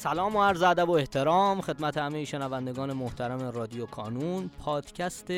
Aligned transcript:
سلام 0.00 0.36
و 0.36 0.42
عرض 0.42 0.62
ادب 0.62 0.88
و 0.88 0.92
احترام 0.92 1.60
خدمت 1.60 1.96
همه 1.96 2.24
شنوندگان 2.24 2.92
محترم 2.92 3.50
رادیو 3.50 3.86
کانون 3.86 4.50
پادکست 4.58 5.30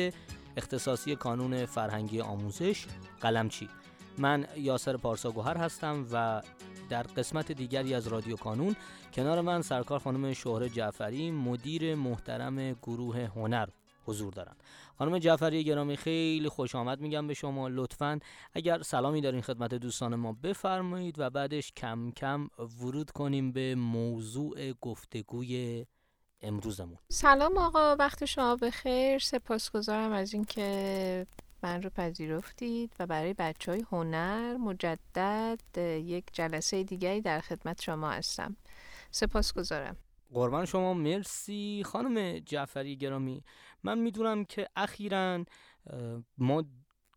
اختصاصی 0.57 1.15
کانون 1.15 1.65
فرهنگی 1.65 2.21
آموزش 2.21 2.85
قلمچی. 3.21 3.69
من 4.17 4.47
یاسر 4.57 4.97
پارساگوهر 4.97 5.57
هستم 5.57 6.05
و 6.11 6.41
در 6.89 7.03
قسمت 7.03 7.51
دیگری 7.51 7.93
از 7.93 8.07
رادیو 8.07 8.35
کانون 8.35 8.75
کنار 9.13 9.41
من 9.41 9.61
سرکار 9.61 9.99
خانم 9.99 10.33
شهره 10.33 10.69
جعفری 10.69 11.31
مدیر 11.31 11.95
محترم 11.95 12.71
گروه 12.71 13.29
هنر. 13.35 13.67
حضور 14.05 14.33
دارن. 14.33 14.55
خانم 14.97 15.19
جعفری 15.19 15.63
گرامی 15.63 15.97
خیلی 15.97 16.49
خوش 16.49 16.75
آمد 16.75 17.01
میگم 17.01 17.27
به 17.27 17.33
شما. 17.33 17.67
لطفا 17.67 18.19
اگر 18.53 18.81
سلامی 18.81 19.21
دارین 19.21 19.41
خدمت 19.41 19.73
دوستان 19.73 20.15
ما 20.15 20.33
بفرمایید 20.33 21.19
و 21.19 21.29
بعدش 21.29 21.71
کم 21.71 22.11
کم 22.11 22.47
ورود 22.81 23.11
کنیم 23.11 23.51
به 23.51 23.75
موضوع 23.75 24.73
گفتگوی 24.81 25.85
امروزمون. 26.41 26.97
سلام 27.09 27.57
آقا 27.57 27.95
وقت 27.99 28.25
شما 28.25 28.55
بخیر. 28.55 29.19
سپاسگزارم 29.19 30.11
از 30.11 30.33
اینکه 30.33 31.27
من 31.63 31.81
رو 31.83 31.89
پذیرفتید 31.89 32.95
و 32.99 33.07
برای 33.07 33.33
بچه 33.33 33.71
های 33.71 33.85
هنر 33.91 34.57
مجدد 34.57 35.77
یک 35.77 36.25
جلسه 36.33 36.83
دیگری 36.83 37.21
در 37.21 37.39
خدمت 37.39 37.81
شما 37.81 38.09
هستم. 38.09 38.55
سپاسگزارم. 39.11 39.97
قربان 40.33 40.65
شما 40.65 40.93
مرسی. 40.93 41.83
خانم 41.85 42.39
جعفری 42.39 42.95
گرامی 42.97 43.43
من 43.83 43.97
می‌دونم 43.99 44.45
که 44.45 44.67
اخیرا 44.75 45.45
ما 46.37 46.63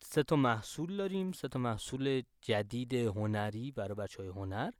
سه 0.03 0.23
تا 0.23 0.37
محصول 0.37 0.97
داریم 0.97 1.33
سه 1.33 1.49
تا 1.49 1.59
محصول 1.59 2.23
جدید 2.43 2.95
هنری 2.95 3.71
برای 3.71 3.95
بچه 3.95 4.23
های 4.23 4.29
هنر 4.29 4.71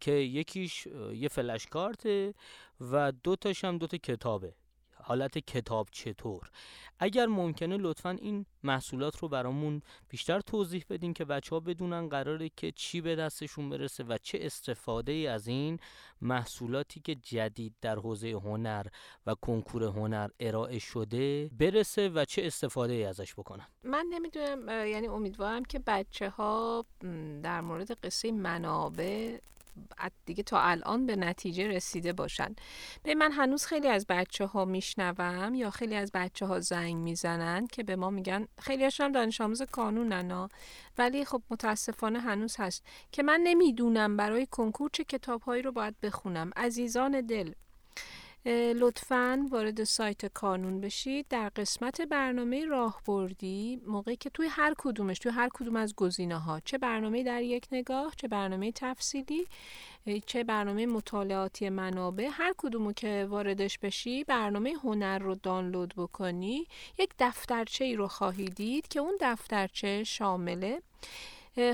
که 0.00 0.12
یکیش 0.12 0.86
یه 1.14 1.28
فلش 1.28 1.66
کارته 1.66 2.34
و 2.80 3.12
دو 3.12 3.36
تاش 3.36 3.64
هم 3.64 3.78
دو 3.78 3.86
تا 3.86 3.96
کتابه. 3.96 4.54
حالت 5.02 5.38
کتاب 5.38 5.88
چطور. 5.90 6.50
اگر 6.98 7.26
ممکنه 7.26 7.76
لطفا 7.76 8.10
این 8.10 8.46
محصولات 8.62 9.16
رو 9.18 9.28
برامون 9.28 9.82
بیشتر 10.08 10.40
توضیح 10.40 10.84
بدین 10.90 11.14
که 11.14 11.24
بچه 11.24 11.50
ها 11.50 11.60
بدونن 11.60 12.08
قراره 12.08 12.50
که 12.56 12.72
چی 12.72 13.00
به 13.00 13.16
دستشون 13.16 13.70
برسه 13.70 14.04
و 14.04 14.18
چه 14.22 14.38
استفاده 14.42 15.12
ای 15.12 15.26
از 15.26 15.48
این 15.48 15.78
محصولاتی 16.20 17.00
که 17.00 17.14
جدید 17.14 17.74
در 17.80 17.96
حوزه 17.96 18.30
هنر 18.30 18.86
و 19.26 19.34
کنکور 19.34 19.84
هنر 19.84 20.28
ارائه 20.40 20.78
شده 20.78 21.50
برسه 21.58 22.08
و 22.08 22.24
چه 22.24 22.46
استفاده 22.46 22.92
ای 22.92 23.04
ازش 23.04 23.34
بکنن. 23.34 23.66
من 23.82 24.06
نمی‌دونم 24.10 24.68
یعنی 24.68 25.08
امیدوارم 25.08 25.64
که 25.64 25.78
بچه 25.86 26.30
ها 26.30 26.84
در 27.42 27.60
مورد 27.60 27.92
قصه 27.92 28.32
منابع 28.32 29.38
دیگه 30.26 30.42
تا 30.42 30.60
الان 30.60 31.06
به 31.06 31.16
نتیجه 31.16 31.68
رسیده 31.68 32.12
باشن. 32.12 32.54
به 33.02 33.14
من 33.14 33.32
هنوز 33.32 33.66
خیلی 33.66 33.88
از 33.88 34.06
بچه 34.08 34.46
ها 34.46 34.64
میشنوم 34.64 35.54
یا 35.54 35.70
خیلی 35.70 35.94
از 35.94 36.10
بچه 36.14 36.46
ها 36.46 36.60
زنگ 36.60 36.96
می‌زنن 36.96 37.66
که 37.66 37.82
به 37.82 37.96
ما 37.96 38.10
میگن 38.10 38.48
خیلی 38.58 38.88
هم 39.00 39.12
دانش 39.12 39.40
آموز 39.40 39.62
قانونن 39.62 40.30
ها. 40.30 40.48
ولی 40.98 41.24
خب 41.24 41.42
متاسفانه 41.50 42.20
هنوز 42.20 42.56
هست 42.58 42.82
که 43.12 43.22
من 43.22 43.40
نمی‌دونم 43.44 44.16
برای 44.16 44.46
کنکور 44.46 44.90
چه 44.92 45.04
کتابهایی 45.04 45.62
رو 45.62 45.72
باید 45.72 46.00
بخونم. 46.00 46.50
عزیزان 46.56 47.20
دل 47.20 47.52
لطفا 48.46 49.46
وارد 49.50 49.84
سایت 49.84 50.26
کانون 50.26 50.80
بشید. 50.80 51.26
در 51.28 51.48
قسمت 51.48 52.00
برنامه 52.00 52.64
راهبردی 52.64 53.82
موقعی 53.86 54.16
که 54.16 54.30
توی 54.30 54.46
هر 54.46 54.74
کدومش 54.78 55.18
توی 55.18 55.32
هر 55.32 55.48
کدوم 55.54 55.76
از 55.76 55.94
گزینه 55.96 56.38
ها 56.38 56.60
چه 56.60 56.78
برنامه 56.78 57.22
در 57.22 57.42
یک 57.42 57.66
نگاه 57.72 58.12
چه 58.16 58.28
برنامه 58.28 58.72
تفصیلی 58.72 59.46
چه 60.26 60.44
برنامه 60.44 60.86
مطالعاتی 60.86 61.68
منابع 61.68 62.28
هر 62.32 62.54
کدومو 62.58 62.92
که 62.92 63.26
واردش 63.30 63.78
بشی 63.78 64.24
برنامه 64.24 64.74
هنر 64.84 65.18
رو 65.18 65.34
دانلود 65.34 65.94
بکنی. 65.96 66.66
یک 66.98 67.10
دفترچه 67.18 67.84
ای 67.84 67.96
رو 67.96 68.08
خواهی 68.08 68.44
دید 68.44 68.88
که 68.88 69.00
اون 69.00 69.16
دفترچه 69.20 70.04
شامل 70.04 70.78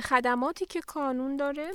خدماتی 0.03 0.67
که 0.67 0.81
کانون 0.81 1.37
داره. 1.37 1.71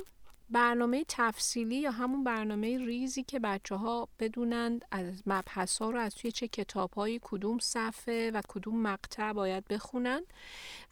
برنامه 0.50 1.04
تفصیلی 1.08 1.76
یا 1.76 1.90
همون 1.90 2.24
برنامه 2.24 2.78
ریزی 2.78 3.22
که 3.22 3.38
بچه 3.38 3.74
ها 3.74 4.08
بدونند 4.18 4.84
از 4.90 5.22
مبحث 5.26 5.78
ها 5.78 5.90
رو 5.90 5.98
از 5.98 6.14
توی 6.14 6.32
چه 6.32 6.48
کتاب 6.48 6.92
های 6.92 7.20
کدوم 7.22 7.58
صفحه 7.58 8.30
و 8.30 8.40
کدوم 8.48 8.82
مقطع 8.82 9.32
باید 9.32 9.64
بخونن 9.64 10.20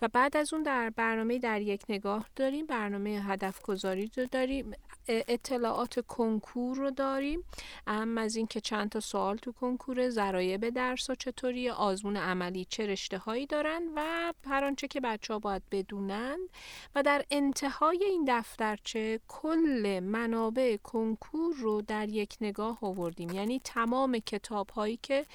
و 0.03 0.09
بعد 0.09 0.37
از 0.37 0.55
اون 0.55 0.63
در 0.63 0.91
برنامه 0.91 1.39
در 1.39 1.61
یک 1.61 1.83
نگاه 1.89 2.29
داریم. 2.37 2.67
برنامه 2.67 3.11
هدف 3.11 3.63
گذاری 3.63 4.11
داریم. 4.33 4.73
اطلاعات 5.09 6.07
کنکور 6.07 6.77
رو 6.77 6.91
داریم. 6.91 7.45
اهم 7.87 8.19
از 8.19 8.37
این 8.37 8.47
که 8.47 8.61
چند 8.61 8.91
تا 8.91 9.01
سوال 9.01 9.37
تو 9.37 9.53
کنکور 9.53 10.09
ذرایب 10.09 10.69
درس 10.69 11.11
و 11.11 11.15
چطوری 11.15 11.71
آزمون 11.71 12.17
عملی 12.17 12.65
چه 12.65 12.87
رشته 12.87 13.19
هایی 13.19 13.47
دارن 13.47 13.83
و 13.97 14.33
هر 14.47 14.65
آنچه 14.65 14.89
که 14.89 15.01
بچه 15.01 15.33
ها 15.33 15.39
باید 15.39 15.63
بدونن. 15.71 16.39
و 16.95 17.03
در 17.03 17.25
انتهای 17.31 18.05
این 18.05 18.25
دفترچه 18.29 19.21
کل 19.29 20.01
منابع 20.03 20.77
کنکور 20.77 21.55
رو 21.55 21.83
در 21.83 22.09
یک 22.09 22.37
نگاه 22.41 22.79
آوردیم. 22.83 23.31
یعنی 23.31 23.61
تمام 23.65 24.19
کتاب 24.19 24.71
هایی 24.71 24.99
که 25.03 25.27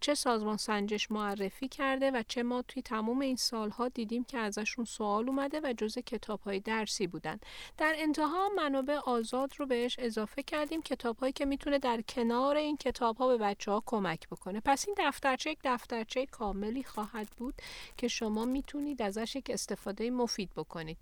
چه 0.00 0.14
سازمان 0.14 0.56
سنجش 0.56 1.10
معرفی 1.10 1.68
کرده 1.68 2.10
و 2.10 2.22
چه 2.28 2.42
ما 2.42 2.62
توی 2.62 2.82
تمام 2.82 3.20
این 3.20 3.36
سالها 3.36 3.88
دیدیم 3.88 4.24
که 4.24 4.38
ازشون 4.38 4.84
سوال 4.84 5.28
اومده 5.28 5.60
و 5.60 5.72
جزء 5.72 6.00
کتاب 6.00 6.40
های 6.40 6.60
درسی 6.60 7.06
بودن. 7.06 7.40
در 7.78 7.94
انتها 7.96 8.48
منابع 8.56 9.01
آزاد 9.02 9.52
رو 9.58 9.66
بهش 9.66 9.96
اضافه 9.98 10.42
کردیم. 10.42 10.82
کتاب 10.82 11.18
هایی 11.18 11.32
که 11.32 11.44
می‌تونه 11.44 11.78
در 11.78 12.00
کنار 12.00 12.56
این 12.56 12.76
کتاب 12.76 13.16
ها 13.16 13.28
به 13.28 13.36
بچه 13.36 13.70
ها 13.70 13.82
کمک 13.86 14.28
بکنه. 14.28 14.60
پس 14.64 14.84
این 14.88 14.96
دفترچه 14.98 15.50
یک 15.50 15.58
دفترچه 15.64 16.26
کاملی 16.26 16.82
خواهد 16.84 17.28
بود 17.30 17.54
که 17.96 18.08
شما 18.08 18.44
می‌تونید 18.44 19.02
ازش 19.02 19.36
یک 19.36 19.50
استفاده 19.50 20.10
مفید 20.10 20.50
بکنید. 20.56 20.98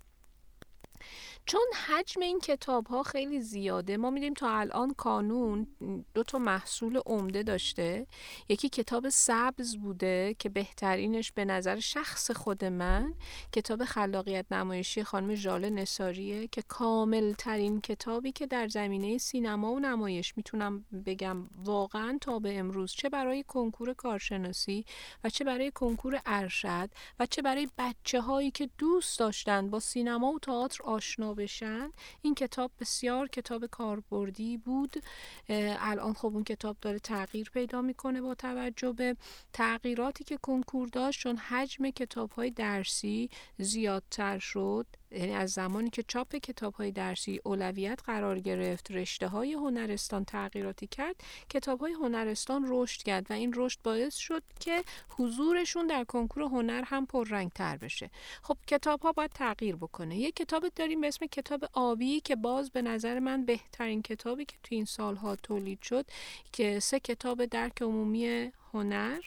چون 1.45 1.61
حجم 1.87 2.21
این 2.21 2.39
کتاب 2.39 2.87
ها 2.87 3.03
خیلی 3.03 3.41
زیاده 3.41 3.97
ما 3.97 4.09
میدیم 4.09 4.33
تا 4.33 4.57
الان 4.57 4.93
کانون 4.93 5.67
دو 6.13 6.23
تا 6.23 6.37
محصول 6.37 7.01
عمده 7.05 7.43
داشته. 7.43 8.07
یکی 8.49 8.69
کتاب 8.69 9.09
سبز 9.09 9.77
بوده 9.77 10.35
که 10.39 10.49
بهترینش 10.49 11.31
به 11.31 11.45
نظر 11.45 11.79
شخص 11.79 12.31
خود 12.31 12.65
من 12.65 13.13
کتاب 13.51 13.85
خلاقیت 13.85 14.45
نمایشی 14.51 15.03
خانم 15.03 15.35
ژاله 15.35 15.69
نساریه 15.69 16.47
که 16.47 16.61
کامل 16.61 17.33
ترین 17.33 17.81
کتابی 17.81 18.31
که 18.31 18.47
در 18.47 18.67
زمینه 18.67 19.17
سینما 19.17 19.71
و 19.71 19.79
نمایش 19.79 20.37
می‌تونم 20.37 20.85
بگم 21.05 21.47
واقعا 21.63 22.17
تا 22.21 22.39
به 22.39 22.59
امروز 22.59 22.91
چه 22.91 23.09
برای 23.09 23.43
کنکور 23.43 23.93
کارشناسی 23.93 24.85
و 25.23 25.29
چه 25.29 25.43
برای 25.43 25.71
کنکور 25.71 26.21
ارشد 26.25 26.89
و 27.19 27.25
چه 27.25 27.41
برای 27.41 27.67
بچه 27.77 28.21
هایی 28.21 28.51
که 28.51 28.69
دوست 28.77 29.19
داشتن 29.19 29.69
با 29.69 29.79
سینما 29.79 30.31
و 30.31 30.39
تئاتر 30.39 30.83
آشنا 30.83 31.30
بشن. 31.33 31.91
این 32.21 32.35
کتاب 32.35 32.71
بسیار 32.79 33.27
کتاب 33.27 33.65
کاربردی 33.65 34.57
بود. 34.57 35.03
الان 35.49 36.13
خب 36.13 36.25
اون 36.25 36.43
کتاب 36.43 36.77
داره 36.81 36.99
تغییر 36.99 37.49
پیدا 37.49 37.81
می‌کنه 37.81 38.21
با 38.21 38.35
توجه 38.35 38.91
به 38.91 39.15
تغییراتی 39.53 40.23
که 40.23 40.37
کنکور 40.37 40.87
داشت 40.87 41.19
چون 41.19 41.37
حجم 41.37 41.89
کتاب 41.89 42.31
های 42.31 42.51
درسی 42.51 43.29
زیادتر 43.57 44.39
شد. 44.39 44.85
یعنی 45.11 45.33
از 45.33 45.51
زمانی 45.51 45.89
که 45.89 46.03
چاپ 46.03 46.35
کتاب 46.35 46.73
های 46.73 46.91
درسی 46.91 47.41
اولویت 47.43 47.99
قرار 48.05 48.39
گرفت 48.39 48.91
رشته 48.91 49.27
های 49.27 49.53
هنرستان 49.53 50.25
تغییراتی 50.25 50.87
کرد 50.87 51.15
کتاب 51.49 51.79
های 51.79 51.93
هنرستان 51.93 52.65
رشد 52.67 53.03
کرد 53.03 53.31
و 53.31 53.33
این 53.33 53.53
رشد 53.55 53.79
باعث 53.83 54.15
شد 54.15 54.43
که 54.59 54.83
حضورشون 55.09 55.87
در 55.87 56.03
کنکور 56.03 56.43
هنر 56.43 56.83
هم 56.85 57.05
پررنگ 57.05 57.51
تر 57.51 57.77
بشه. 57.77 58.09
خب 58.41 58.57
کتاب 58.67 59.01
ها 59.01 59.11
باید 59.11 59.31
تغییر 59.31 59.75
بکنه. 59.75 60.17
یه 60.17 60.31
کتاب 60.31 60.67
داریم 60.75 61.01
به 61.01 61.07
اسم 61.07 61.25
کتاب 61.25 61.69
آبی 61.73 62.19
که 62.19 62.35
باز 62.35 62.71
به 62.71 62.81
نظر 62.81 63.19
من 63.19 63.45
بهترین 63.45 64.01
کتابی 64.01 64.45
که 64.45 64.55
تو 64.63 64.75
این 64.75 64.85
سالها 64.85 65.35
تولید 65.35 65.81
شد 65.81 66.05
که 66.51 66.79
سه 66.79 66.99
کتاب 66.99 67.45
درک 67.45 67.81
عمومی 67.81 68.51
هنر. 68.73 69.19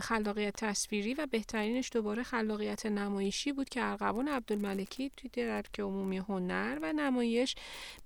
خلاقیت 0.00 0.54
تصویری 0.56 1.14
و 1.14 1.26
بهترینش 1.26 1.90
دوباره 1.92 2.22
خلاقیت 2.22 2.86
نمایشی 2.86 3.52
بود 3.52 3.68
که 3.68 3.82
ارغوان 3.82 4.28
عبدالملکی 4.28 5.10
توی 5.16 5.30
درک 5.30 5.80
عمومی 5.80 6.18
هنر 6.18 6.78
و 6.82 6.92
نمایش 6.92 7.54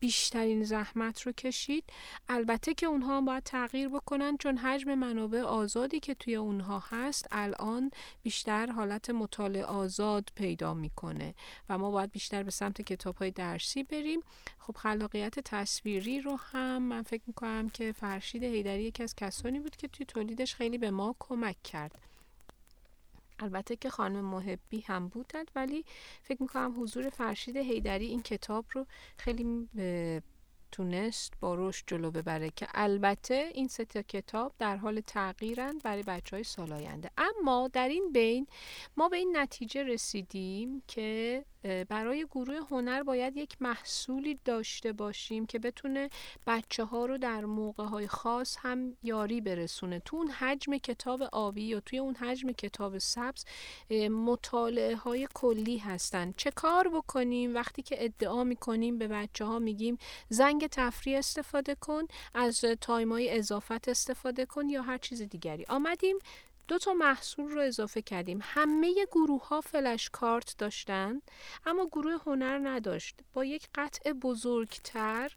بیشترین 0.00 0.64
زحمت 0.64 1.22
رو 1.22 1.32
کشید. 1.32 1.84
البته 2.28 2.74
که 2.74 2.86
اونها 2.86 3.20
باید 3.20 3.42
تغییر 3.42 3.88
بکنن 3.88 4.36
چون 4.36 4.56
حجم 4.58 4.94
منابع 4.94 5.40
آزادی 5.40 6.00
که 6.00 6.14
توی 6.14 6.36
اونها 6.36 6.82
هست 6.88 7.26
الان 7.30 7.90
بیشتر 8.22 8.66
حالت 8.66 9.10
مطالعه 9.10 9.64
آزاد 9.64 10.28
پیدا 10.34 10.74
می‌کنه 10.74 11.34
و 11.68 11.78
ما 11.78 11.90
باید 11.90 12.12
بیشتر 12.12 12.42
به 12.42 12.50
سمت 12.50 12.82
کتاب 12.82 13.16
های 13.16 13.30
درسی 13.30 13.82
بریم. 13.82 14.20
خب 14.58 14.76
خلاقیت 14.76 15.40
تصویری 15.40 16.20
رو 16.20 16.36
هم 16.36 16.82
من 16.82 17.02
فکر 17.02 17.22
می‌کنم 17.26 17.68
که 17.68 17.92
فرشید 17.92 18.42
هیدری 18.42 18.82
یکی 18.82 19.02
از 19.02 19.14
کسانی 19.14 19.60
بود 19.60 19.76
که 19.76 19.88
توی 19.88 20.06
تولیدش 20.06 20.54
خیلی 20.54 20.78
به 20.78 20.90
ما 20.90 21.16
کمک 21.18 21.57
کرد. 21.64 21.98
البته 23.40 23.76
که 23.76 23.90
خانم 23.90 24.24
محبی 24.24 24.80
هم 24.80 25.08
بودند 25.08 25.50
ولی 25.56 25.84
فکر 26.22 26.42
می‌کنم 26.42 26.82
حضور 26.82 27.08
فرشید 27.10 27.56
هیدری 27.56 28.06
این 28.06 28.22
کتاب 28.22 28.64
رو 28.72 28.86
خیلی 29.16 29.68
تونست 30.72 31.32
با 31.40 31.54
رشد 31.54 31.84
جلو 31.86 32.10
ببره 32.10 32.50
که 32.50 32.68
البته 32.74 33.50
این 33.54 33.68
سه 33.68 33.84
کتاب 33.84 34.52
در 34.58 34.76
حال 34.76 35.00
تغییرن 35.00 35.78
برای 35.84 36.02
بچه 36.02 36.36
های 36.36 36.44
سال 36.44 36.72
آینده. 36.72 37.10
اما 37.18 37.68
در 37.72 37.88
این 37.88 38.12
بین 38.12 38.46
ما 38.96 39.08
به 39.08 39.16
این 39.16 39.36
نتیجه 39.36 39.82
رسیدیم 39.82 40.82
که 40.86 41.44
برای 41.62 42.26
گروه 42.30 42.56
هنر 42.70 43.02
باید 43.02 43.36
یک 43.36 43.56
محصولی 43.60 44.38
داشته 44.44 44.92
باشیم 44.92 45.46
که 45.46 45.58
بتونه 45.58 46.10
بچه 46.46 46.84
ها 46.84 47.06
رو 47.06 47.18
در 47.18 47.44
موقع 47.44 47.84
های 47.84 48.06
خاص 48.06 48.56
هم 48.60 48.96
یاری 49.02 49.40
برسونه. 49.40 49.98
تو 49.98 50.16
اون 50.16 50.28
حجم 50.28 50.76
کتاب 50.76 51.22
آبی 51.22 51.62
یا 51.62 51.80
توی 51.80 51.98
اون 51.98 52.14
حجم 52.14 52.52
کتاب 52.52 52.98
سبز 52.98 53.44
مطالعه 54.10 54.96
های 54.96 55.28
کلی 55.34 55.78
هستن. 55.78 56.34
چه 56.36 56.50
کار 56.50 56.88
بکنیم؟ 56.88 57.54
وقتی 57.54 57.82
که 57.82 58.04
ادعا 58.04 58.44
می‌کنیم 58.44 58.98
به 58.98 59.08
بچه 59.08 59.44
ها 59.44 59.58
میگیم 59.58 59.98
زنگ 60.28 60.66
تفریح 60.66 61.18
استفاده 61.18 61.74
کن 61.74 62.02
از 62.34 62.60
تایمای 62.60 63.38
اضافت 63.38 63.88
استفاده 63.88 64.46
کن 64.46 64.68
یا 64.68 64.82
هر 64.82 64.98
چیز 64.98 65.22
دیگری. 65.22 65.64
آمدیم 65.68 66.16
دو 66.68 66.78
تا 66.78 66.92
محصول 66.94 67.50
رو 67.50 67.60
اضافه 67.60 68.02
کردیم. 68.02 68.38
همه 68.42 69.06
گروه 69.12 69.48
ها 69.48 69.60
فلش 69.60 70.10
کارت 70.12 70.54
داشتن 70.58 71.22
اما 71.66 71.86
گروه 71.86 72.22
هنر 72.26 72.58
نداشت. 72.58 73.16
با 73.34 73.44
یک 73.44 73.68
قطع 73.74 74.12
بزرگتر 74.12 75.32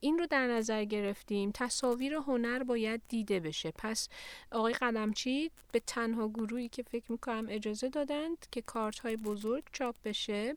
این 0.00 0.18
رو 0.18 0.26
در 0.26 0.46
نظر 0.46 0.84
گرفتیم. 0.84 1.50
تصاویر 1.54 2.14
هنر 2.14 2.62
باید 2.62 3.02
دیده 3.08 3.40
بشه. 3.40 3.70
پس 3.70 4.08
آقای 4.52 4.72
قلمچی 4.72 5.50
به 5.72 5.80
تنها 5.80 6.28
گروهی 6.28 6.68
که 6.68 6.82
فکر 6.82 7.12
می‌کنم 7.12 7.46
اجازه 7.48 7.88
دادند 7.88 8.46
که 8.50 8.62
کارت 8.62 8.98
های 8.98 9.16
بزرگ 9.16 9.64
چاپ 9.72 9.96
بشه 10.04 10.56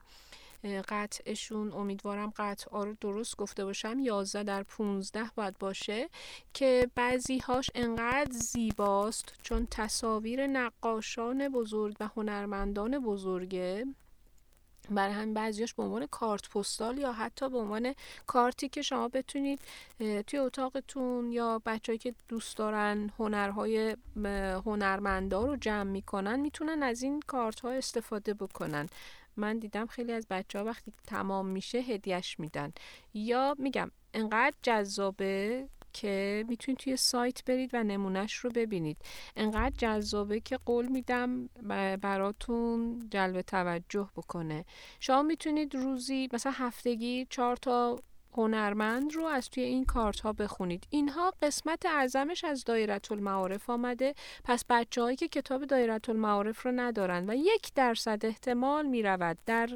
قطعشون 0.65 1.73
امیدوارم 1.73 2.33
قطعا 2.37 2.83
رو 2.83 2.95
درست 3.01 3.37
گفته 3.37 3.65
باشم. 3.65 3.99
11 3.99 4.43
در 4.43 4.63
15 4.63 5.31
باید 5.35 5.57
باشه 5.57 6.09
که 6.53 6.89
بعضی 6.95 7.37
هاش 7.37 7.69
انقدر 7.75 8.31
زیباست 8.31 9.33
چون 9.43 9.67
تصاویر 9.71 10.47
نقاشان 10.47 11.49
بزرگ 11.49 11.95
و 11.99 12.09
هنرمندان 12.15 12.99
بزرگه 12.99 13.85
برای 14.89 15.13
همین 15.13 15.33
بعضیاش 15.33 15.73
به 15.73 15.83
عنوان 15.83 16.05
کارت 16.05 16.49
پستال 16.49 16.97
یا 16.97 17.13
حتی 17.13 17.49
به 17.49 17.57
عنوان 17.57 17.95
کارتی 18.27 18.69
که 18.69 18.81
شما 18.81 19.07
بتونید 19.07 19.59
توی 20.27 20.39
اتاقتون 20.39 21.31
یا 21.31 21.61
بچههایی 21.65 21.99
که 21.99 22.13
دوست 22.27 22.57
دارن 22.57 23.09
هنرهای 23.19 23.97
هنرمندا 24.65 25.45
رو 25.45 25.55
جمع 25.55 25.83
می‌کنن 25.83 26.39
می‌تونن 26.39 26.83
از 26.83 27.03
این 27.03 27.19
کارت 27.27 27.59
ها 27.59 27.71
استفاده 27.71 28.33
بکنن. 28.33 28.89
من 29.37 29.59
دیدم 29.59 29.85
خیلی 29.85 30.11
از 30.11 30.27
بچه 30.29 30.59
ها 30.59 30.65
وقتی 30.65 30.93
تمام 31.07 31.45
میشه 31.45 31.77
هدیهش 31.77 32.39
میدن. 32.39 32.73
یا 33.13 33.55
میگم 33.59 33.91
انقدر 34.13 34.55
جذابه 34.61 35.67
که 35.93 36.45
می‌تونید 36.47 36.79
توی 36.79 36.97
سایت 36.97 37.45
برید 37.45 37.69
و 37.73 37.83
نمونهش 37.83 38.35
رو 38.35 38.49
ببینید. 38.49 38.97
انقدر 39.35 39.75
جذابه 39.77 40.39
که 40.39 40.57
قول 40.57 40.87
میدم 40.87 41.47
براتون 42.01 43.07
جلب 43.11 43.41
توجه 43.41 44.09
بکنه. 44.15 44.65
شما 44.99 45.21
می‌تونید 45.21 45.75
روزی 45.75 46.29
مثلا 46.33 46.51
هفتگی 46.55 47.27
چهار 47.29 47.55
تا 47.55 47.99
هنرمند 48.33 49.15
رو 49.15 49.25
از 49.25 49.49
توی 49.49 49.63
این 49.63 49.85
کارت 49.85 50.19
ها 50.19 50.33
بخونید. 50.33 50.87
اینها 50.89 51.33
قسمت 51.41 51.85
اعظمش 51.85 52.43
از 52.43 52.63
دایرت 52.63 53.11
المعارف 53.11 53.69
آمده. 53.69 54.15
پس 54.43 54.65
بچه 54.69 55.01
هایی 55.01 55.17
که 55.17 55.27
کتاب 55.27 55.65
دایرت 55.65 56.09
المعارف 56.09 56.65
رو 56.65 56.71
ندارن 56.71 57.29
و 57.29 57.35
یک 57.35 57.73
درصد 57.75 58.25
احتمال 58.25 58.85
می 58.85 59.03
رود 59.03 59.37
در 59.45 59.69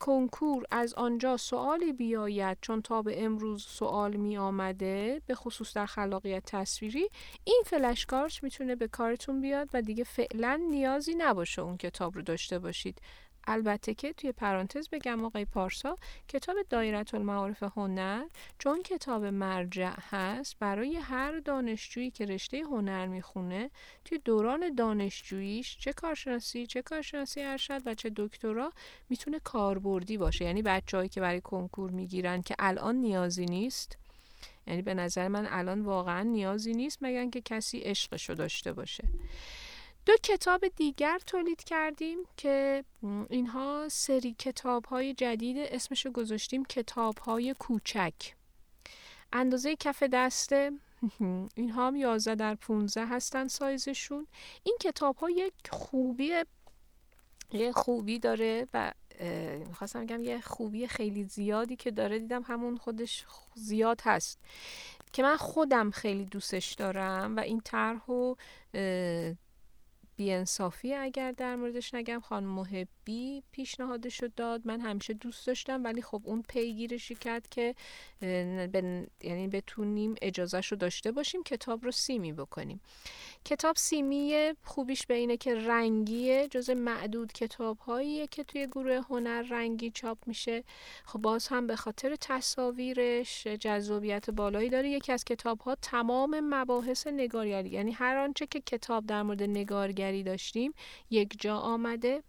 کنکور 0.00 0.64
از 0.70 0.94
آنجا 0.94 1.36
سوالی 1.36 1.92
بیاید 1.92 2.58
چون 2.60 2.82
تا 2.82 3.02
به 3.02 3.24
امروز 3.24 3.62
سوال 3.62 4.16
می 4.16 4.38
آمده 4.38 5.22
به 5.26 5.34
خصوص 5.34 5.76
در 5.76 5.86
خلاقیت 5.86 6.42
تصویری 6.46 7.08
این 7.44 7.62
فلشکارت 7.66 8.42
می‌تونه 8.42 8.76
به 8.76 8.88
کارتون 8.88 9.40
بیاد 9.40 9.68
و 9.72 9.82
دیگه 9.82 10.04
فعلا 10.04 10.60
نیازی 10.70 11.14
نباشه 11.18 11.62
اون 11.62 11.76
کتاب 11.76 12.14
رو 12.14 12.22
داشته 12.22 12.58
باشید. 12.58 13.00
البته 13.46 13.94
که 13.94 14.12
توی 14.12 14.32
پرانتز 14.32 14.88
بگم 14.88 15.24
آقای 15.24 15.44
پارسا 15.44 15.96
کتاب 16.28 16.56
دایرت 16.70 17.14
المعارف 17.14 17.62
هنر 17.62 18.24
چون 18.58 18.82
کتاب 18.82 19.24
مرجع 19.24 19.92
هست 20.10 20.56
برای 20.58 20.96
هر 20.96 21.38
دانشجویی 21.38 22.10
که 22.10 22.24
رشته 22.24 22.58
هنر 22.58 23.06
می‌خونه 23.06 23.70
توی 24.04 24.18
دوران 24.18 24.74
دانشجوییش 24.74 25.78
چه 25.78 25.92
کارشناسی 25.92 26.66
چه 26.66 26.82
کارشناسی 26.82 27.42
ارشد 27.42 27.82
و 27.86 27.94
چه 27.94 28.12
دکترا 28.16 28.72
می‌تونه 29.08 29.38
کاربردی 29.38 30.18
باشه. 30.18 30.44
یعنی 30.44 30.62
بچههایی 30.62 31.08
که 31.08 31.20
برای 31.20 31.40
کنکور 31.40 31.90
می‌گیرن 31.90 32.42
که 32.42 32.54
الان 32.58 32.96
نیازی 32.96 33.44
نیست 33.44 33.98
یعنی 34.66 34.82
به 34.82 34.94
نظر 34.94 35.28
من 35.28 35.46
الان 35.50 35.80
واقعا 35.80 36.22
نیازی 36.22 36.72
نیست 36.72 36.98
مگر 37.00 37.26
که 37.26 37.40
کسی 37.40 37.78
عشقشو 37.78 38.34
داشته 38.34 38.72
باشه. 38.72 39.04
دو 40.06 40.12
کتاب 40.22 40.68
دیگر 40.68 41.18
تولید 41.26 41.64
کردیم 41.64 42.18
که 42.36 42.84
اینها 43.30 43.86
سری 43.90 44.34
کتاب 44.38 44.84
های 44.84 45.14
جدید 45.14 45.56
اسمش 45.58 46.06
گذاشتیم 46.06 46.64
کتاب 46.64 47.18
های 47.18 47.54
کوچک. 47.58 48.14
اندازه 49.32 49.76
کف 49.76 50.02
دسته 50.02 50.72
اینها 51.54 51.86
هم 51.86 51.96
11 51.96 52.34
در 52.34 52.54
15 52.54 53.06
هستن 53.06 53.48
سایزشون. 53.48 54.26
این 54.62 54.76
کتاب 54.80 55.16
ها 55.16 55.30
یک 55.30 55.54
خوبی 55.70 56.32
یه 57.52 57.72
خوبی 57.72 58.18
داره 58.18 58.66
و 58.74 58.92
می‌خواستم 59.66 60.04
بگم 60.04 60.22
یه 60.22 60.40
خوبی 60.40 60.86
خیلی 60.86 61.24
زیادی 61.24 61.76
که 61.76 61.90
داره. 61.90 62.18
دیدم 62.18 62.42
همون 62.42 62.76
خودش 62.76 63.24
زیاد 63.54 64.00
هست 64.04 64.38
که 65.12 65.22
من 65.22 65.36
خودم 65.36 65.90
خیلی 65.90 66.24
دوستش 66.24 66.72
دارم 66.72 67.36
و 67.36 67.40
این 67.40 67.60
طرح 67.60 68.02
بیانصافی 70.20 70.94
اگر 70.94 71.32
در 71.32 71.56
موردش 71.56 71.94
نگم 71.94 72.20
خانم 72.20 72.48
محبی 73.10 73.42
پیشنهادش 73.52 74.22
رو 74.22 74.28
داد. 74.36 74.60
من 74.64 74.80
همیشه 74.80 75.14
دوست 75.14 75.46
داشتم 75.46 75.84
ولی 75.84 76.02
خب 76.02 76.22
اون 76.24 76.42
پیگیرشی 76.48 77.14
کرد 77.14 77.48
که 77.48 77.74
یعنی 79.22 79.48
بتونیم 79.48 80.14
اجازهش 80.22 80.66
رو 80.66 80.76
داشته 80.76 81.12
باشیم 81.12 81.42
کتاب 81.42 81.84
رو 81.84 81.90
سیمی 81.90 82.32
بکنیم. 82.32 82.80
کتاب 83.44 83.76
سیمی 83.76 84.52
خوبیش 84.64 85.06
به 85.06 85.14
اینه 85.14 85.36
که 85.36 85.54
رنگیه 85.54 86.48
جز 86.48 86.70
معدود 86.70 87.32
کتاب 87.32 87.78
هاییه 87.78 88.26
که 88.26 88.44
توی 88.44 88.66
گروه 88.66 89.00
هنر 89.10 89.42
رنگی 89.42 89.90
چاپ 89.90 90.18
میشه. 90.26 90.64
خب 91.04 91.18
باز 91.18 91.48
هم 91.48 91.66
به 91.66 91.76
خاطر 91.76 92.16
تصاویرش 92.20 93.46
جذابیت 93.46 94.30
بالایی 94.30 94.68
داره. 94.68 94.90
یکی 94.90 95.12
از 95.12 95.24
کتاب 95.24 95.60
ها 95.60 95.74
تمام 95.82 96.40
مباحث 96.40 97.06
نگارگری 97.06 97.68
یعنی 97.70 97.92
هر 97.92 98.16
آنچه 98.16 98.46
که 98.46 98.60
کتاب 98.60 99.06
در 99.06 99.22
مورد 99.22 99.42
نگارگری 99.42 100.22
داشتیم 100.22 100.72
یک 101.10 101.40
جا 101.40 101.56
آمده. 101.56 102.22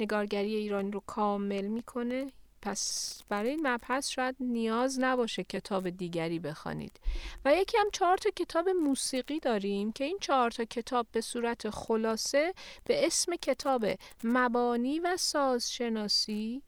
نگارگری 0.00 0.54
ایرانی 0.54 0.90
رو 0.90 1.00
کامل 1.06 1.66
می‌کنه 1.66 2.32
پس 2.62 3.22
برای 3.28 3.50
این 3.50 3.66
مبحث 3.66 4.08
شاید 4.08 4.36
نیاز 4.40 5.00
نباشه 5.00 5.44
کتاب 5.44 5.90
دیگری 5.90 6.38
بخوانید. 6.38 7.00
و 7.44 7.54
یکی 7.54 7.78
هم 7.78 7.90
چهار 7.92 8.16
تا 8.16 8.30
کتاب 8.30 8.68
موسیقی 8.68 9.40
داریم 9.40 9.92
که 9.92 10.04
این 10.04 10.18
چهار 10.20 10.50
تا 10.50 10.64
کتاب 10.64 11.06
به 11.12 11.20
صورت 11.20 11.70
خلاصه 11.70 12.54
به 12.84 13.06
اسم 13.06 13.36
کتاب 13.36 13.86
مبانی 14.24 15.00
و 15.00 15.16
سازشناسی 15.16 16.62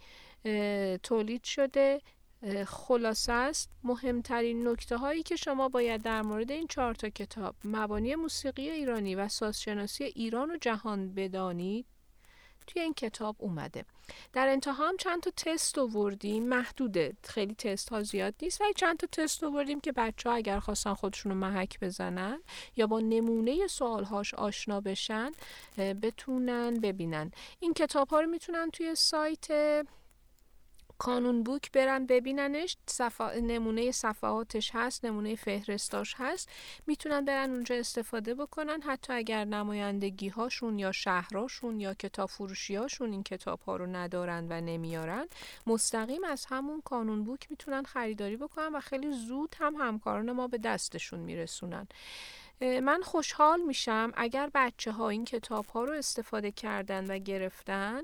تولید 1.02 1.44
شده. 1.44 2.00
خلاصه 2.66 3.32
است. 3.32 3.70
مهمترین 3.84 4.68
نکته 4.68 4.96
هایی 4.96 5.22
که 5.22 5.36
شما 5.36 5.68
باید 5.68 6.02
در 6.02 6.22
مورد 6.22 6.50
این 6.50 6.66
چهار 6.66 6.94
تا 6.94 7.08
کتاب 7.08 7.54
مبانی 7.64 8.14
موسیقی 8.14 8.70
ایرانی 8.70 9.14
و 9.14 9.28
سازشناسی 9.28 10.04
ایران 10.04 10.50
و 10.50 10.56
جهان 10.56 11.14
بدانید 11.14 11.86
توی 12.66 12.82
این 12.82 12.94
کتاب 12.94 13.36
اومده. 13.38 13.84
در 14.32 14.48
انتها 14.48 14.72
هم 14.88 14.96
چند 14.96 15.22
تا 15.22 15.30
تست 15.36 15.78
آوردیم. 15.78 16.48
محدوده. 16.48 17.16
خیلی 17.24 17.54
تست 17.54 17.88
ها 17.88 18.02
زیاد 18.02 18.34
نیست 18.42 18.60
ولی 18.60 18.72
چند 18.76 18.96
تا 18.96 19.06
تست 19.12 19.44
آوردیم 19.44 19.80
که 19.80 19.92
بچه 19.92 20.28
ها 20.28 20.36
اگر 20.36 20.58
خواستن 20.58 20.94
خودشون 20.94 21.32
رو 21.32 21.38
محک 21.38 21.80
بزنن 21.80 22.42
یا 22.76 22.86
با 22.86 23.00
نمونه 23.00 23.66
سوال 23.66 24.04
هاش 24.04 24.34
آشنا 24.34 24.80
بشن 24.80 25.32
بتونن 25.78 26.80
ببینن. 26.80 27.30
این 27.60 27.74
کتاب 27.74 28.08
ها 28.08 28.20
رو 28.20 28.26
می‌تونن 28.26 28.70
توی 28.70 28.94
سایت 28.94 29.46
کانون 31.02 31.42
بوک 31.42 31.72
برن 31.72 32.06
ببیننش 32.06 32.76
صفا... 32.86 33.32
نمونه 33.34 33.90
صفحاتش 33.90 34.70
هست 34.74 35.04
نمونه 35.04 35.34
فهرستاش 35.34 36.14
هست. 36.18 36.48
می‌تونن 36.86 37.24
برن 37.24 37.50
اونجا 37.50 37.74
استفاده 37.74 38.34
بکنن. 38.34 38.82
حتی 38.82 39.12
اگر 39.12 39.44
نمایندگی 39.44 40.28
هاشون 40.28 40.78
یا 40.78 40.92
شهراشون 40.92 41.80
یا 41.80 41.94
کتاب 41.94 42.28
فروشی 42.28 42.74
هاشون 42.74 43.12
این 43.12 43.22
کتاب 43.22 43.60
ها 43.60 43.76
رو 43.76 43.86
ندارن 43.86 44.46
و 44.50 44.60
نمیارن 44.60 45.26
مستقیم 45.66 46.24
از 46.24 46.46
همون 46.48 46.80
کانون 46.80 47.24
بوک 47.24 47.46
می‌تونن 47.50 47.82
خریداری 47.82 48.36
بکنن 48.36 48.68
و 48.74 48.80
خیلی 48.80 49.12
زود 49.12 49.56
هم 49.58 49.74
همکاران 49.74 50.32
ما 50.32 50.48
به 50.48 50.58
دستشون 50.58 51.20
میرسونن. 51.20 51.86
من 52.62 53.00
خوشحال 53.02 53.60
میشم 53.60 54.12
اگر 54.14 54.50
بچه 54.54 54.92
ها 54.92 55.08
این 55.08 55.24
کتاب 55.24 55.66
ها 55.66 55.84
رو 55.84 55.92
استفاده 55.92 56.50
کردن 56.50 57.10
و 57.10 57.18
گرفتن 57.18 58.02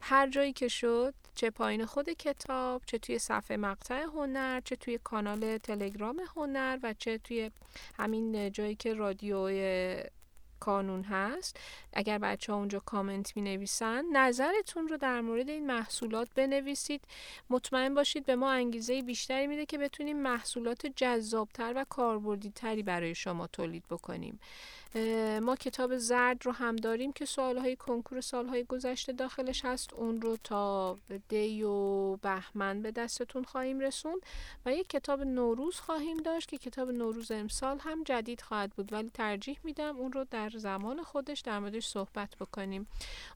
هر 0.00 0.28
جایی 0.30 0.52
که 0.52 0.68
شد 0.68 1.14
چه 1.34 1.50
پایین 1.50 1.86
خود 1.86 2.10
کتاب 2.10 2.82
چه 2.86 2.98
توی 2.98 3.18
صفحه 3.18 3.56
مقطع 3.56 4.02
هنر 4.02 4.60
چه 4.60 4.76
توی 4.76 4.98
کانال 5.04 5.58
تلگرام 5.58 6.22
هنر 6.36 6.78
و 6.82 6.94
چه 6.98 7.18
توی 7.18 7.50
همین 7.98 8.52
جایی 8.52 8.74
که 8.74 8.94
رادیو 8.94 9.48
کانون 10.60 11.02
هست 11.02 11.56
اگر 11.98 12.18
بچه 12.18 12.52
ها 12.52 12.58
اونجا 12.58 12.78
کامنت 12.78 13.36
می 13.36 13.42
نویسن 13.42 14.04
نظرتون 14.12 14.88
رو 14.88 14.96
در 14.96 15.20
مورد 15.20 15.48
این 15.48 15.66
محصولات 15.66 16.28
بنویسید. 16.34 17.00
مطمئن 17.50 17.94
باشید 17.94 18.26
به 18.26 18.36
ما 18.36 18.50
انگیزه 18.50 19.02
بیشتری 19.02 19.46
میده 19.46 19.66
که 19.66 19.78
بتونیم 19.78 20.16
محصولات 20.16 20.86
جذابتر 20.86 21.72
و 21.76 21.84
کاربردی 21.88 22.50
تری 22.50 22.82
برای 22.82 23.14
شما 23.14 23.46
تولید 23.46 23.84
بکنیم. 23.90 24.40
ما 25.42 25.56
کتاب 25.56 25.96
زرد 25.96 26.46
رو 26.46 26.52
هم 26.52 26.76
داریم 26.76 27.12
که 27.12 27.24
سوالهای 27.24 27.76
کنکور 27.76 28.20
سالهای 28.20 28.64
گذشته 28.64 29.12
داخلش 29.12 29.64
هست. 29.64 29.94
اون 29.94 30.20
رو 30.20 30.36
تا 30.44 30.98
دی 31.28 31.62
و 31.62 32.16
بهمن 32.16 32.82
به 32.82 32.90
دستتون 32.90 33.44
خواهیم 33.44 33.80
رسون 33.80 34.20
و 34.66 34.72
یک 34.72 34.88
کتاب 34.88 35.22
نوروز 35.22 35.76
خواهیم 35.80 36.16
داشت 36.16 36.48
که 36.48 36.58
کتاب 36.58 36.90
نوروز 36.90 37.30
امسال 37.30 37.78
هم 37.78 38.02
جدید 38.02 38.40
خواهد 38.40 38.70
بود. 38.70 38.92
ولی 38.92 39.10
ترجیح 39.14 39.58
میدم 39.64 39.96
اون 39.96 40.12
رو 40.12 40.26
در 40.30 40.50
زمان 40.50 41.02
خودش 41.02 41.40
در 41.40 41.58
موردش 41.58 41.87
صحبت 41.88 42.36
بکنیم. 42.36 42.86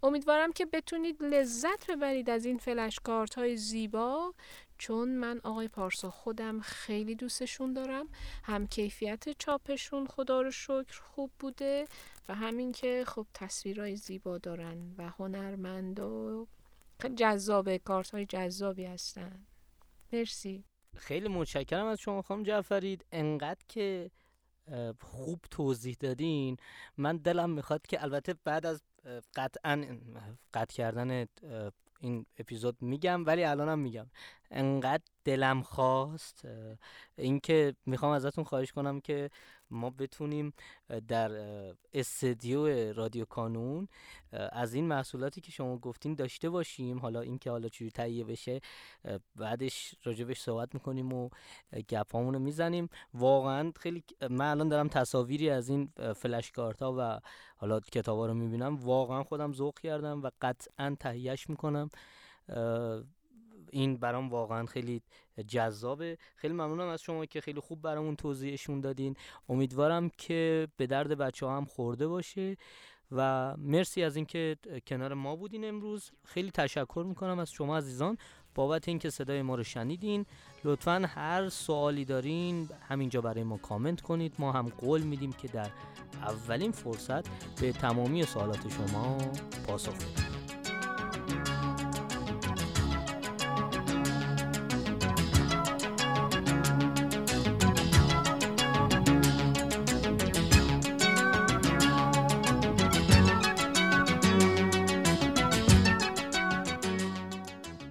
امیدوارم 0.02 0.52
که 0.52 0.66
بتونید 0.66 1.22
لذت 1.22 1.90
ببرید 1.90 2.30
از 2.30 2.44
این 2.44 2.58
فلشکارت 2.58 3.34
های 3.34 3.56
زیبا 3.56 4.34
چون 4.78 5.08
من 5.08 5.40
آقای 5.44 5.68
پارسا 5.68 6.10
خودم 6.10 6.60
خیلی 6.60 7.14
دوستشون 7.14 7.72
دارم. 7.72 8.08
هم 8.42 8.66
کیفیت 8.66 9.38
چاپشون 9.38 10.06
خدا 10.06 10.42
رو 10.42 10.50
شکر 10.50 11.00
خوب 11.02 11.30
بوده 11.38 11.86
و 12.28 12.34
همین 12.34 12.72
که 12.72 13.04
خب 13.06 13.26
تصویرهای 13.34 13.96
زیبا 13.96 14.38
دارن 14.38 14.94
و 14.98 15.08
هنرمند 15.08 16.00
و 16.00 16.46
جذاب 17.16 17.76
کارت 17.76 18.10
های 18.10 18.26
جذابی 18.26 18.84
هستن. 18.84 19.46
مرسی. 20.12 20.64
خیلی 20.96 21.28
متشکرم 21.28 21.86
از 21.86 21.98
شما 21.98 22.22
خانم 22.22 22.42
جعفرید 22.42 23.04
انقدر 23.12 23.64
که 23.68 24.10
خوب 25.00 25.40
توضیح 25.50 25.96
دادین. 26.00 26.56
من 26.96 27.16
دلم 27.16 27.50
می‌خواد 27.50 27.86
که 27.86 28.02
البته 28.02 28.34
بعد 28.44 28.66
از 28.66 28.82
قطعا 29.34 29.98
قطع 30.54 30.74
کردن 30.74 31.26
این 32.00 32.26
اپیزود 32.38 32.82
میگم 32.82 33.26
ولی 33.26 33.44
الانم 33.44 33.78
میگم. 33.78 34.06
انقدر 34.52 35.02
دلم 35.24 35.62
خواست 35.62 36.48
اینکه 37.18 37.74
می‌خوام 37.86 38.12
ازتون 38.12 38.44
خواهش 38.44 38.72
کنم 38.72 39.00
که 39.00 39.30
ما 39.70 39.90
بتونیم 39.90 40.52
در 41.08 41.30
استدیو 41.92 42.92
رادیو 42.92 43.24
کانون 43.24 43.88
از 44.32 44.74
این 44.74 44.88
محصولاتی 44.88 45.40
که 45.40 45.52
شما 45.52 45.78
گفتین 45.78 46.14
داشته 46.14 46.50
باشیم. 46.50 46.98
حالا 46.98 47.20
اینکه 47.20 47.50
حالا 47.50 47.68
چجوری 47.68 47.90
تهیه 47.90 48.24
بشه 48.24 48.60
بعدش 49.36 49.94
راجبش 50.04 50.40
صحبت 50.40 50.74
می‌کنیم 50.74 51.12
و 51.12 51.28
گپامون 51.88 52.34
رو 52.34 52.40
می‌زنیم. 52.40 52.88
واقعا 53.14 53.72
خیلی 53.76 54.04
من 54.30 54.50
الان 54.50 54.68
دارم 54.68 54.88
تصاویری 54.88 55.50
از 55.50 55.68
این 55.68 55.92
فلش 56.16 56.50
کارت 56.50 56.82
و 56.82 57.20
حالا 57.56 57.80
کتابا 57.80 58.26
رو 58.26 58.34
می‌بینم. 58.34 58.76
واقعا 58.76 59.22
خودم 59.22 59.52
ذوق 59.52 59.78
کردم 59.78 60.22
و 60.22 60.30
قطعا 60.40 60.96
تهیهش 61.00 61.50
می‌کنم. 61.50 61.90
این 63.72 63.96
برام 63.96 64.28
واقعا 64.28 64.66
خیلی 64.66 65.02
جذابه. 65.48 66.18
خیلی 66.36 66.54
ممنونم 66.54 66.88
از 66.88 67.02
شما 67.02 67.26
که 67.26 67.40
خیلی 67.40 67.60
خوب 67.60 67.82
برامون 67.82 68.16
توضیحشون 68.16 68.80
دادین. 68.80 69.16
امیدوارم 69.48 70.08
که 70.08 70.68
به 70.76 70.86
درد 70.86 71.18
بچه 71.18 71.46
هم 71.46 71.64
خورده 71.64 72.08
باشه 72.08 72.56
و 73.12 73.54
مرسی 73.56 74.02
از 74.02 74.16
اینکه 74.16 74.56
کنار 74.86 75.14
ما 75.14 75.36
بودین 75.36 75.64
امروز. 75.64 76.10
خیلی 76.24 76.50
تشکر 76.50 77.04
می‌کنم 77.08 77.38
از 77.38 77.50
شما 77.50 77.76
عزیزان. 77.76 78.18
بابت 78.54 78.88
اینکه 78.88 79.10
صدای 79.10 79.42
ما 79.42 79.54
رو 79.54 79.64
شنیدین. 79.64 80.26
لطفا 80.64 81.10
هر 81.14 81.48
سوالی 81.48 82.04
دارین 82.04 82.68
همینجا 82.88 83.20
برای 83.20 83.42
ما 83.42 83.56
کامنت 83.56 84.00
کنید. 84.00 84.34
ما 84.38 84.52
هم 84.52 84.68
قول 84.68 85.02
میدیم 85.02 85.32
که 85.32 85.48
در 85.48 85.70
اولین 86.22 86.72
فرصت 86.72 87.28
به 87.60 87.72
تمامی 87.72 88.24
سوالات 88.24 88.68
شما 88.68 89.18
پاسخ 89.66 89.94
بدیم. 89.94 90.41